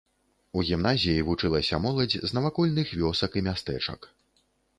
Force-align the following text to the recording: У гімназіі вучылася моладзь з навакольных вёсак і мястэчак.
У 0.59 0.61
гімназіі 0.69 1.25
вучылася 1.27 1.79
моладзь 1.85 2.17
з 2.31 2.39
навакольных 2.39 2.87
вёсак 3.03 3.31
і 3.39 3.45
мястэчак. 3.51 4.11